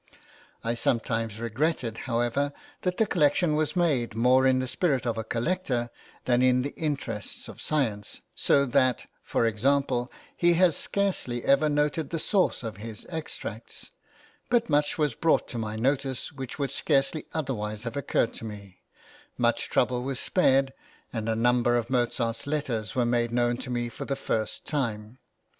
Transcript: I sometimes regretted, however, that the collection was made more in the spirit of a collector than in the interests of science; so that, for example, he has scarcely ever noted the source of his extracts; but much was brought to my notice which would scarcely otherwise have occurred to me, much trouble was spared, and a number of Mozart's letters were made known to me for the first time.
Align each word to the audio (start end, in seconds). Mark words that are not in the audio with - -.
I 0.63 0.73
sometimes 0.73 1.39
regretted, 1.39 1.99
however, 2.09 2.53
that 2.81 2.97
the 2.97 3.05
collection 3.05 3.53
was 3.53 3.75
made 3.75 4.15
more 4.15 4.47
in 4.47 4.57
the 4.57 4.67
spirit 4.67 5.05
of 5.05 5.15
a 5.15 5.23
collector 5.23 5.91
than 6.25 6.41
in 6.41 6.63
the 6.63 6.73
interests 6.73 7.47
of 7.47 7.61
science; 7.61 8.21
so 8.33 8.65
that, 8.65 9.05
for 9.21 9.45
example, 9.45 10.11
he 10.35 10.53
has 10.55 10.75
scarcely 10.75 11.43
ever 11.45 11.69
noted 11.69 12.09
the 12.09 12.17
source 12.17 12.63
of 12.63 12.77
his 12.77 13.05
extracts; 13.11 13.91
but 14.49 14.71
much 14.71 14.97
was 14.97 15.13
brought 15.13 15.47
to 15.49 15.59
my 15.59 15.75
notice 15.75 16.31
which 16.31 16.57
would 16.57 16.71
scarcely 16.71 17.27
otherwise 17.35 17.83
have 17.83 17.95
occurred 17.95 18.33
to 18.33 18.43
me, 18.43 18.81
much 19.37 19.69
trouble 19.69 20.01
was 20.01 20.19
spared, 20.19 20.73
and 21.13 21.29
a 21.29 21.35
number 21.35 21.77
of 21.77 21.91
Mozart's 21.91 22.47
letters 22.47 22.95
were 22.95 23.05
made 23.05 23.31
known 23.31 23.55
to 23.57 23.69
me 23.69 23.87
for 23.87 24.05
the 24.05 24.15
first 24.15 24.65
time. 24.65 25.19